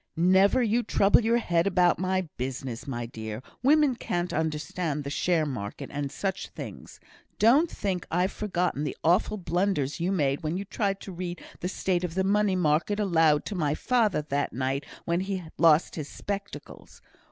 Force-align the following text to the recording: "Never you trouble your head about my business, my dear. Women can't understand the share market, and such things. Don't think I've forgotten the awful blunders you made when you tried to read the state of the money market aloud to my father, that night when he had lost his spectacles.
"Never 0.15 0.63
you 0.63 0.81
trouble 0.81 1.21
your 1.23 1.37
head 1.37 1.67
about 1.67 1.99
my 1.99 2.27
business, 2.35 2.87
my 2.87 3.05
dear. 3.05 3.43
Women 3.61 3.93
can't 3.95 4.33
understand 4.33 5.03
the 5.03 5.11
share 5.11 5.45
market, 5.45 5.91
and 5.93 6.11
such 6.11 6.49
things. 6.49 6.99
Don't 7.37 7.69
think 7.69 8.07
I've 8.09 8.31
forgotten 8.31 8.83
the 8.83 8.97
awful 9.03 9.37
blunders 9.37 9.99
you 9.99 10.11
made 10.11 10.41
when 10.41 10.57
you 10.57 10.65
tried 10.65 11.01
to 11.01 11.11
read 11.11 11.39
the 11.59 11.69
state 11.69 12.03
of 12.03 12.15
the 12.15 12.23
money 12.23 12.55
market 12.55 12.99
aloud 12.99 13.45
to 13.45 13.53
my 13.53 13.75
father, 13.75 14.23
that 14.23 14.53
night 14.53 14.87
when 15.05 15.19
he 15.19 15.37
had 15.37 15.51
lost 15.59 15.93
his 15.93 16.09
spectacles. 16.09 17.03